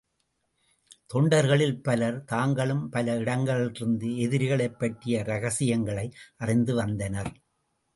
[1.13, 6.13] தொண்டர்களில் பலர் தாங்களும் பல இடங்களிலிருந்து எதிரிகளைப் பற்றிய ரகசியங்களை
[6.37, 7.33] அறிந்து வந்தனர்.